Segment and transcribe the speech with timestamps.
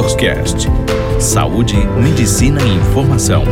[0.00, 0.66] DoctorCast.
[1.20, 3.44] Saúde, medicina e informação.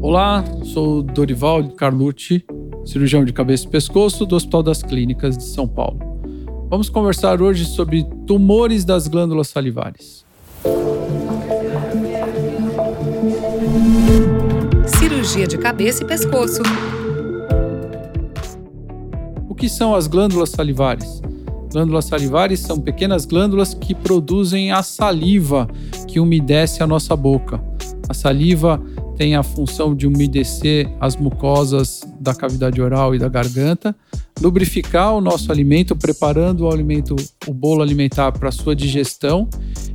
[0.00, 2.44] Olá, sou Dorival Carlucci,
[2.84, 5.98] cirurgião de cabeça e pescoço do Hospital das Clínicas de São Paulo.
[6.70, 10.24] Vamos conversar hoje sobre tumores das glândulas salivares.
[14.86, 16.62] Cirurgia de cabeça e pescoço.
[19.60, 21.20] Que são as glândulas salivares?
[21.70, 25.68] Glândulas salivares são pequenas glândulas que produzem a saliva
[26.08, 27.62] que umedece a nossa boca.
[28.08, 28.82] A saliva
[29.18, 33.94] tem a função de umedecer as mucosas da cavidade oral e da garganta,
[34.40, 37.14] lubrificar o nosso alimento, preparando o alimento,
[37.46, 39.46] o bolo alimentar para sua digestão,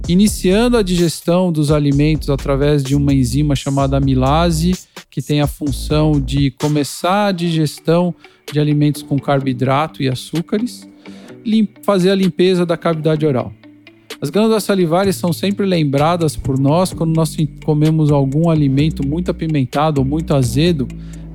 [0.08, 4.74] iniciando a digestão dos alimentos através de uma enzima chamada amilase,
[5.16, 8.14] que tem a função de começar a digestão
[8.52, 10.86] de alimentos com carboidrato e açúcares,
[11.84, 13.54] fazer a limpeza da cavidade oral.
[14.20, 20.02] As glândulas salivares são sempre lembradas por nós quando nós comemos algum alimento muito apimentado
[20.02, 20.86] ou muito azedo,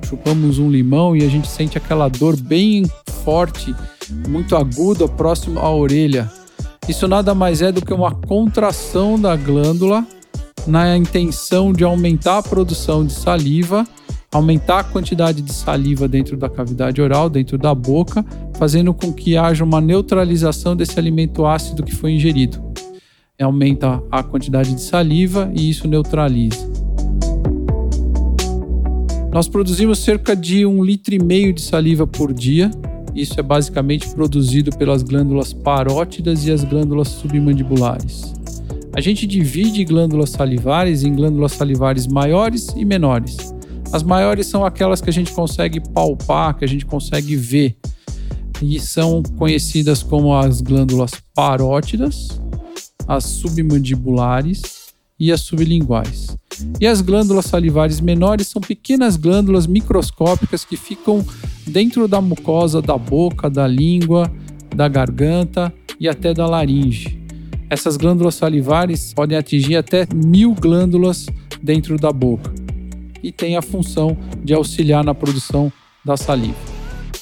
[0.07, 2.83] chupamos um limão e a gente sente aquela dor bem
[3.25, 3.73] forte,
[4.29, 6.31] muito aguda, próximo à orelha.
[6.87, 10.05] Isso nada mais é do que uma contração da glândula
[10.67, 13.85] na intenção de aumentar a produção de saliva,
[14.31, 18.25] aumentar a quantidade de saliva dentro da cavidade oral, dentro da boca,
[18.57, 22.71] fazendo com que haja uma neutralização desse alimento ácido que foi ingerido
[23.43, 26.69] aumenta a quantidade de saliva e isso neutraliza.
[29.31, 32.69] Nós produzimos cerca de um litro e meio de saliva por dia.
[33.15, 38.40] Isso é basicamente produzido pelas glândulas parótidas e as glândulas submandibulares.
[38.93, 43.37] A gente divide glândulas salivares em glândulas salivares maiores e menores.
[43.91, 47.77] As maiores são aquelas que a gente consegue palpar, que a gente consegue ver,
[48.61, 52.41] e são conhecidas como as glândulas parótidas,
[53.07, 56.35] as submandibulares e as sublinguais.
[56.79, 61.25] E as glândulas salivares menores são pequenas glândulas microscópicas que ficam
[61.65, 64.31] dentro da mucosa da boca, da língua,
[64.75, 67.20] da garganta e até da laringe.
[67.71, 71.27] Essas glândulas salivares podem atingir até mil glândulas
[71.63, 72.53] dentro da boca
[73.23, 75.71] e têm a função de auxiliar na produção
[76.03, 76.57] da saliva.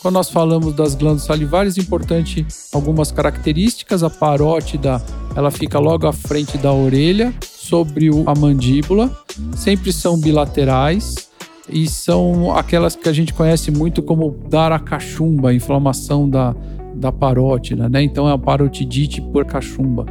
[0.02, 2.44] Quando nós falamos das glândulas salivares, é importante
[2.74, 4.02] algumas características.
[4.02, 5.00] A parótida,
[5.36, 9.16] ela fica logo à frente da orelha, sobre a mandíbula.
[9.56, 11.30] Sempre são bilaterais
[11.70, 16.56] e são aquelas que a gente conhece muito como dar a cachumba, a inflamação da,
[16.96, 18.02] da parótida, né?
[18.02, 20.08] Então é a parotidite por cachumba.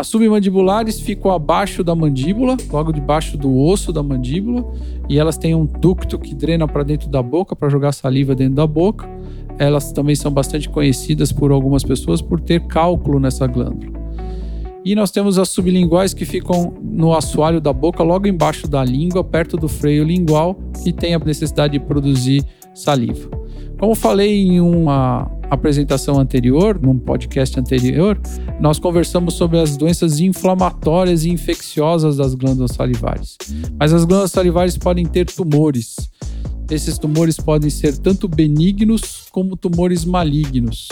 [0.00, 4.64] As submandibulares ficam abaixo da mandíbula, logo debaixo do osso da mandíbula,
[5.10, 8.54] e elas têm um ducto que drena para dentro da boca para jogar saliva dentro
[8.54, 9.06] da boca.
[9.58, 13.92] Elas também são bastante conhecidas por algumas pessoas por ter cálculo nessa glândula.
[14.82, 19.22] E nós temos as sublinguais que ficam no assoalho da boca, logo embaixo da língua,
[19.22, 23.28] perto do freio lingual, e tem a necessidade de produzir saliva.
[23.78, 28.18] Como falei em uma apresentação anterior, num podcast anterior,
[28.60, 33.36] nós conversamos sobre as doenças inflamatórias e infecciosas das glândulas salivares.
[33.78, 35.96] Mas as glândulas salivares podem ter tumores.
[36.70, 40.88] Esses tumores podem ser tanto benignos como tumores malignos.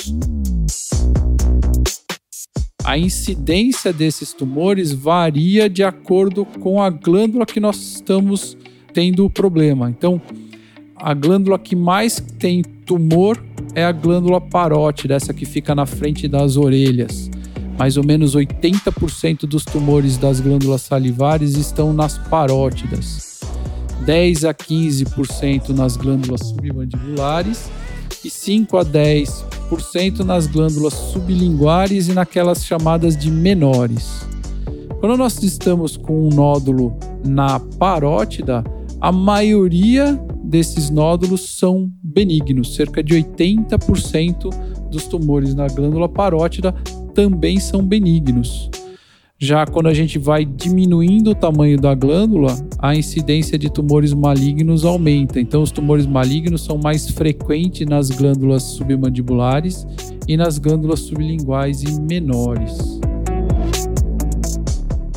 [2.85, 8.57] A incidência desses tumores varia de acordo com a glândula que nós estamos
[8.93, 9.89] tendo o problema.
[9.89, 10.21] Então,
[11.01, 13.41] a glândula que mais tem tumor
[13.75, 17.31] é a glândula parótida, essa que fica na frente das orelhas.
[17.79, 23.41] Mais ou menos 80% dos tumores das glândulas salivares estão nas parótidas,
[24.05, 27.71] 10 a 15% nas glândulas submandibulares
[28.25, 34.27] e 5 a 10% nas glândulas sublinguares e naquelas chamadas de menores.
[34.99, 38.65] Quando nós estamos com um nódulo na parótida,
[39.01, 42.75] a maioria desses nódulos são benignos.
[42.75, 44.53] Cerca de 80%
[44.91, 46.73] dos tumores na glândula parótida
[47.15, 48.71] também são benignos.
[49.41, 54.85] Já quando a gente vai diminuindo o tamanho da glândula, a incidência de tumores malignos
[54.85, 55.39] aumenta.
[55.39, 59.87] Então, os tumores malignos são mais frequentes nas glândulas submandibulares
[60.27, 63.01] e nas glândulas sublinguais e menores.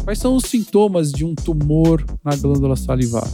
[0.03, 3.27] Quais são os sintomas de um tumor na glândula salivar?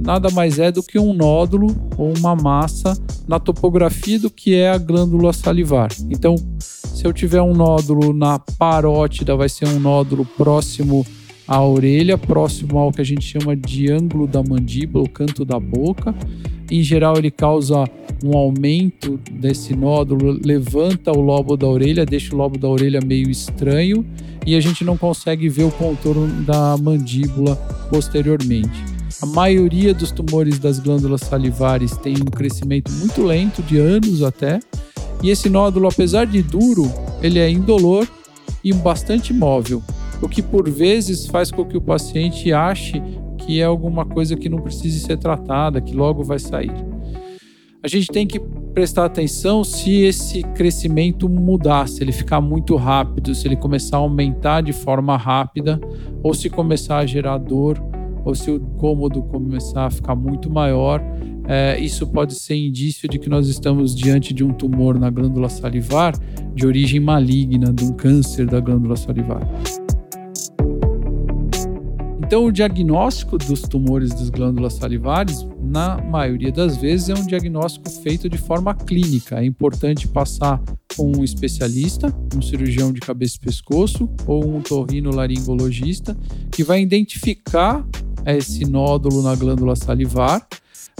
[0.00, 2.96] Nada mais é do que um nódulo ou uma massa
[3.28, 5.90] na topografia do que é a glândula salivar.
[6.10, 11.06] Então, se eu tiver um nódulo na parótida, vai ser um nódulo próximo
[11.46, 15.58] à orelha, próximo ao que a gente chama de ângulo da mandíbula, o canto da
[15.58, 16.14] boca.
[16.70, 17.84] Em geral, ele causa
[18.22, 23.30] um aumento desse nódulo, levanta o lobo da orelha, deixa o lobo da orelha meio
[23.30, 24.04] estranho
[24.46, 27.56] e a gente não consegue ver o contorno da mandíbula
[27.90, 28.99] posteriormente.
[29.22, 34.60] A maioria dos tumores das glândulas salivares tem um crescimento muito lento, de anos até,
[35.22, 36.90] e esse nódulo, apesar de duro,
[37.22, 38.08] ele é indolor
[38.64, 39.82] e bastante móvel,
[40.22, 43.02] o que por vezes faz com que o paciente ache
[43.36, 46.72] que é alguma coisa que não precise ser tratada, que logo vai sair.
[47.82, 48.40] A gente tem que
[48.72, 54.00] prestar atenção se esse crescimento mudar, se ele ficar muito rápido, se ele começar a
[54.00, 55.80] aumentar de forma rápida,
[56.22, 57.82] ou se começar a gerar dor,
[58.24, 61.02] ou se o cômodo começar a ficar muito maior.
[61.48, 65.48] É, isso pode ser indício de que nós estamos diante de um tumor na glândula
[65.48, 66.14] salivar
[66.54, 69.46] de origem maligna, de um câncer da glândula salivar.
[72.30, 77.90] Então, o diagnóstico dos tumores das glândulas salivares, na maioria das vezes, é um diagnóstico
[77.90, 79.40] feito de forma clínica.
[79.40, 80.62] É importante passar
[80.96, 86.16] com um especialista, um cirurgião de cabeça e pescoço ou um torrino-laringologista,
[86.52, 87.84] que vai identificar
[88.26, 90.46] esse nódulo na glândula salivar,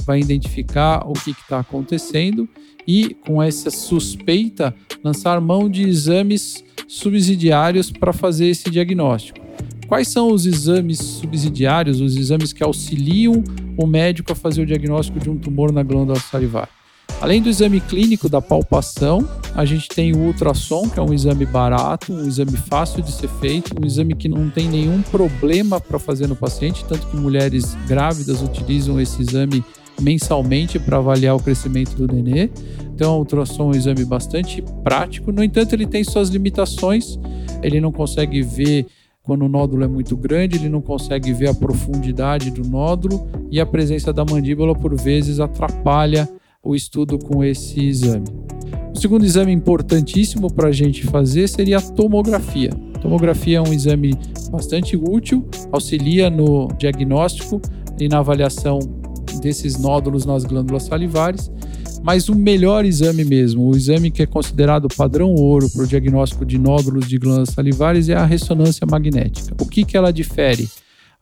[0.04, 2.48] vai identificar o que está acontecendo
[2.86, 4.74] e, com essa suspeita,
[5.04, 9.38] lançar mão de exames subsidiários para fazer esse diagnóstico.
[9.86, 13.42] Quais são os exames subsidiários, os exames que auxiliam
[13.76, 16.68] o médico a fazer o diagnóstico de um tumor na glândula salivar?
[17.20, 21.44] Além do exame clínico da palpação, a gente tem o ultrassom, que é um exame
[21.44, 25.98] barato, um exame fácil de ser feito, um exame que não tem nenhum problema para
[25.98, 29.64] fazer no paciente, tanto que mulheres grávidas utilizam esse exame
[30.00, 32.48] mensalmente para avaliar o crescimento do nenê.
[32.94, 37.18] Então, o ultrassom é um exame bastante prático, no entanto, ele tem suas limitações,
[37.62, 38.86] ele não consegue ver
[39.22, 43.60] quando o nódulo é muito grande, ele não consegue ver a profundidade do nódulo e
[43.60, 46.28] a presença da mandíbula, por vezes, atrapalha
[46.62, 48.26] o estudo com esse exame.
[49.00, 52.68] O segundo exame importantíssimo para a gente fazer seria a tomografia.
[53.00, 54.14] Tomografia é um exame
[54.50, 57.62] bastante útil, auxilia no diagnóstico
[57.98, 58.78] e na avaliação
[59.40, 61.50] desses nódulos nas glândulas salivares
[62.02, 66.44] mas o melhor exame mesmo, o exame que é considerado padrão ouro para o diagnóstico
[66.44, 69.54] de nódulos de glândulas salivares é a ressonância magnética.
[69.60, 70.68] O que, que ela difere?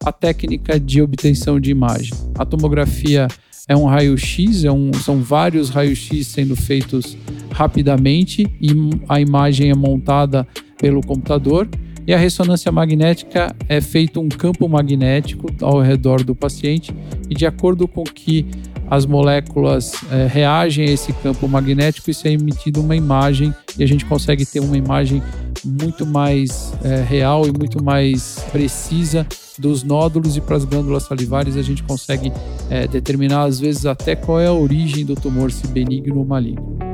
[0.05, 2.13] A técnica de obtenção de imagem.
[2.37, 3.29] A tomografia
[3.69, 7.17] é um raio-x, é um, são vários raios-x sendo feitos
[7.59, 8.71] rapidamente e
[9.09, 10.47] a imagem é montada
[10.81, 11.69] pelo computador.
[12.07, 16.95] E a ressonância magnética é feito um campo magnético ao redor do paciente
[17.29, 18.47] e de acordo com que
[18.89, 23.87] as moléculas é, reagem a esse campo magnético se é emitida uma imagem e a
[23.87, 25.23] gente consegue ter uma imagem
[25.63, 29.27] muito mais é, real e muito mais precisa
[29.59, 32.33] dos nódulos e para as glândulas salivares a gente consegue
[32.71, 36.88] é, determinar às vezes até qual é a origem do tumor, se benigno ou maligno.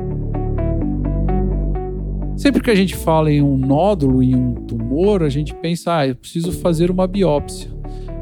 [2.37, 6.07] Sempre que a gente fala em um nódulo, em um tumor, a gente pensa, ah,
[6.07, 7.71] eu preciso fazer uma biópsia.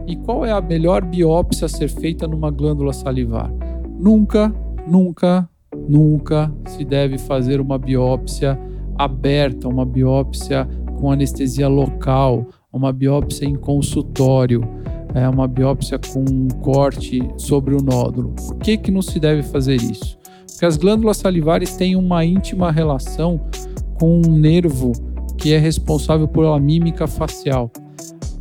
[0.05, 3.51] E qual é a melhor biópsia a ser feita numa glândula salivar?
[3.99, 4.53] Nunca,
[4.87, 5.49] nunca,
[5.89, 8.59] nunca se deve fazer uma biópsia
[8.97, 10.67] aberta, uma biópsia
[10.99, 14.61] com anestesia local, uma biópsia em consultório,
[15.15, 18.33] é uma biópsia com um corte sobre o nódulo.
[18.35, 20.17] Por que, que não se deve fazer isso?
[20.51, 23.41] Porque as glândulas salivares têm uma íntima relação
[23.95, 24.91] com um nervo
[25.37, 27.71] que é responsável pela mímica facial.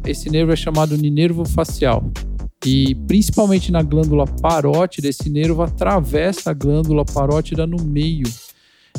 [0.06, 2.04] Esse nervo é chamado de nervo facial.
[2.64, 8.26] E principalmente na glândula parótida, esse nervo atravessa a glândula parótida no meio.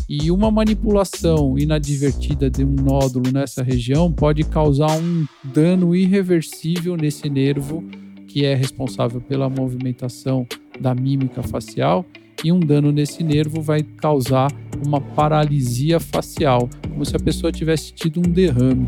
[0.10, 7.30] E uma manipulação inadvertida de um nódulo nessa região pode causar um dano irreversível nesse
[7.30, 7.84] nervo,
[8.28, 10.46] que é responsável pela movimentação
[10.80, 12.06] da mímica facial,
[12.44, 14.52] e um dano nesse nervo vai causar
[14.86, 18.88] uma paralisia facial, como se a pessoa tivesse tido um derrame.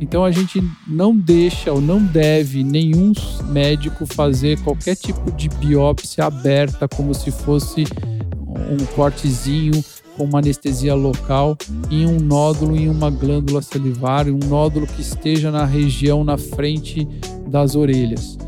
[0.00, 3.12] Então a gente não deixa ou não deve nenhum
[3.50, 7.84] médico fazer qualquer tipo de biópsia aberta, como se fosse
[8.48, 9.84] um cortezinho
[10.16, 11.56] com uma anestesia local
[11.90, 17.06] em um nódulo em uma glândula salivar, um nódulo que esteja na região na frente
[17.46, 18.38] das orelhas.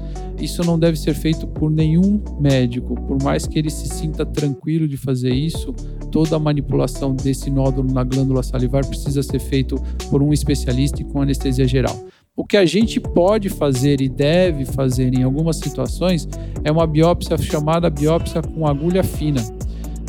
[0.42, 4.88] Isso não deve ser feito por nenhum médico, por mais que ele se sinta tranquilo
[4.88, 5.72] de fazer isso,
[6.10, 9.80] toda a manipulação desse nódulo na glândula salivar precisa ser feito
[10.10, 11.96] por um especialista e com anestesia geral.
[12.34, 16.28] O que a gente pode fazer e deve fazer em algumas situações
[16.64, 19.40] é uma biópsia chamada biópsia com agulha fina.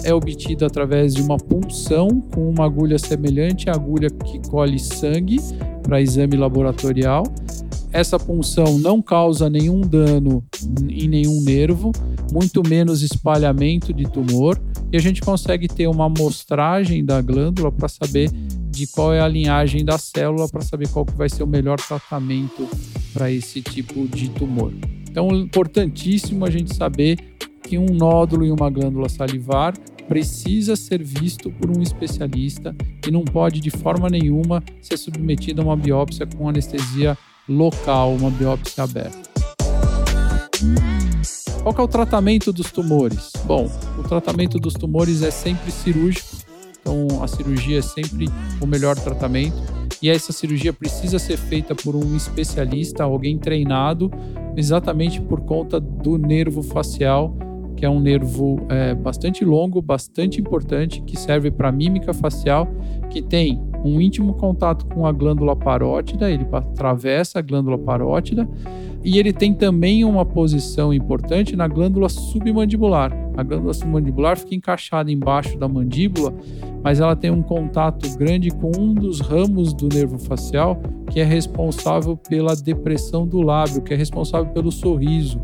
[0.03, 5.39] É obtida através de uma punção com uma agulha semelhante à agulha que colhe sangue
[5.83, 7.23] para exame laboratorial
[7.93, 10.43] essa punção não causa nenhum dano
[10.89, 11.91] em nenhum nervo,
[12.31, 14.59] muito menos espalhamento de tumor
[14.91, 18.31] e a gente consegue ter uma amostragem da glândula para saber
[18.71, 21.79] de qual é a linhagem da célula para saber qual que vai ser o melhor
[21.79, 22.67] tratamento
[23.13, 24.73] para esse tipo de tumor.
[25.07, 27.19] Então, é importantíssimo a gente saber
[27.61, 29.75] que um nódulo em uma glândula salivar
[30.07, 32.75] precisa ser visto por um especialista
[33.07, 37.15] e não pode de forma nenhuma ser submetido a uma biópsia com anestesia
[37.47, 39.29] local, uma biópsia aberta.
[41.61, 43.31] Qual é o tratamento dos tumores?
[43.45, 46.35] Bom, o tratamento dos tumores é sempre cirúrgico,
[46.79, 48.27] então a cirurgia é sempre
[48.61, 49.55] o melhor tratamento
[50.01, 54.11] e essa cirurgia precisa ser feita por um especialista, alguém treinado,
[54.57, 57.33] exatamente por conta do nervo facial,
[57.77, 62.67] que é um nervo é, bastante longo, bastante importante, que serve para mímica facial,
[63.09, 68.47] que tem um íntimo contato com a glândula parótida, ele atravessa a glândula parótida
[69.03, 73.11] e ele tem também uma posição importante na glândula submandibular.
[73.35, 76.33] A glândula submandibular fica encaixada embaixo da mandíbula,
[76.81, 81.23] mas ela tem um contato grande com um dos ramos do nervo facial que é
[81.23, 85.41] responsável pela depressão do lábio, que é responsável pelo sorriso.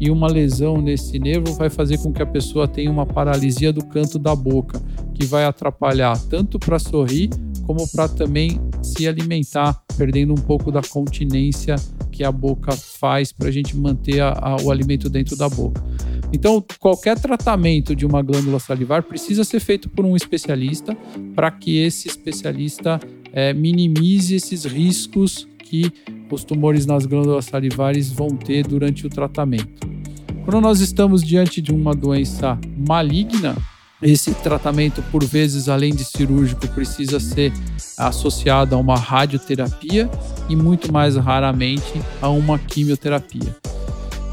[0.00, 3.84] E uma lesão nesse nervo vai fazer com que a pessoa tenha uma paralisia do
[3.84, 4.80] canto da boca,
[5.12, 7.30] que vai atrapalhar tanto para sorrir
[7.68, 11.76] como para também se alimentar, perdendo um pouco da continência
[12.10, 15.84] que a boca faz para a gente manter a, a, o alimento dentro da boca.
[16.32, 20.96] Então, qualquer tratamento de uma glândula salivar precisa ser feito por um especialista
[21.34, 22.98] para que esse especialista
[23.34, 25.92] é, minimize esses riscos que
[26.30, 29.86] os tumores nas glândulas salivares vão ter durante o tratamento.
[30.42, 33.54] Quando nós estamos diante de uma doença maligna,
[34.02, 37.52] esse tratamento, por vezes, além de cirúrgico, precisa ser
[37.96, 40.08] associado a uma radioterapia
[40.48, 43.56] e, muito mais raramente, a uma quimioterapia.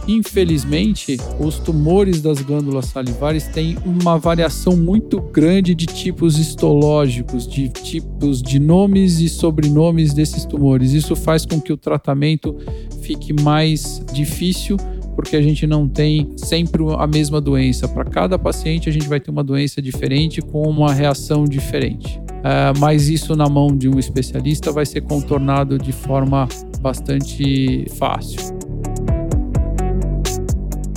[0.07, 7.69] Infelizmente, os tumores das glândulas salivares têm uma variação muito grande de tipos histológicos, de
[7.69, 10.91] tipos de nomes e sobrenomes desses tumores.
[10.91, 12.55] Isso faz com que o tratamento
[13.01, 14.77] fique mais difícil
[15.15, 17.87] porque a gente não tem sempre a mesma doença.
[17.87, 22.19] Para cada paciente, a gente vai ter uma doença diferente com uma reação diferente.
[22.19, 26.47] Uh, mas isso na mão de um especialista vai ser contornado de forma
[26.79, 28.39] bastante fácil.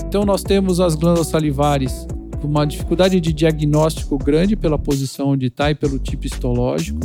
[0.06, 2.06] Então, nós temos as glândulas salivares
[2.40, 7.00] com uma dificuldade de diagnóstico grande pela posição onde está e pelo tipo histológico.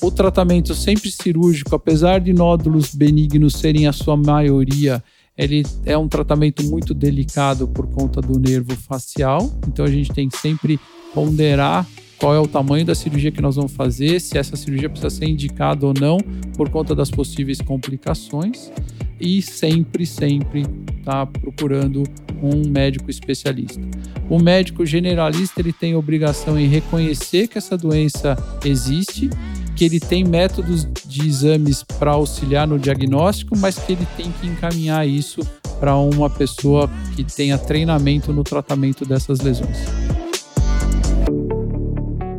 [0.00, 5.02] O tratamento sempre cirúrgico, apesar de nódulos benignos serem a sua maioria,
[5.38, 10.28] ele é um tratamento muito delicado por conta do nervo facial, então a gente tem
[10.28, 10.80] que sempre
[11.14, 11.86] ponderar
[12.18, 15.26] qual é o tamanho da cirurgia que nós vamos fazer, se essa cirurgia precisa ser
[15.26, 16.18] indicada ou não,
[16.56, 18.72] por conta das possíveis complicações.
[19.20, 20.64] E sempre, sempre
[21.04, 22.04] tá procurando
[22.42, 23.80] um médico especialista.
[24.28, 29.30] O médico generalista ele tem obrigação em reconhecer que essa doença existe
[29.78, 34.48] que ele tem métodos de exames para auxiliar no diagnóstico, mas que ele tem que
[34.48, 35.40] encaminhar isso
[35.78, 39.78] para uma pessoa que tenha treinamento no tratamento dessas lesões.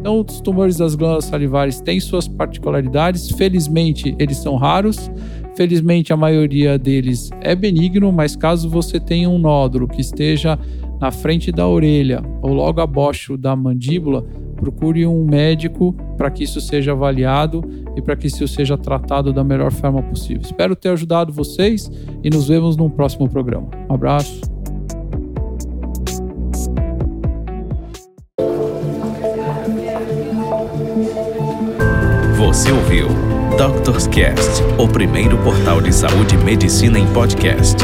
[0.02, 3.30] Então, os tumores das glândulas salivares têm suas particularidades.
[3.32, 5.10] Felizmente, eles são raros.
[5.56, 10.60] Felizmente, a maioria deles é benigno, mas caso você tenha um nódulo que esteja
[11.00, 14.26] na frente da orelha ou logo abaixo da mandíbula,
[14.60, 17.64] procure um médico para que isso seja avaliado
[17.96, 20.42] e para que isso seja tratado da melhor forma possível.
[20.44, 21.90] Espero ter ajudado vocês
[22.24, 23.70] e nos vemos no próximo programa.
[23.90, 24.42] Um abraço.
[32.38, 33.08] Você ouviu
[33.58, 37.78] Doctors Cast, o primeiro portal de saúde e medicina em podcast.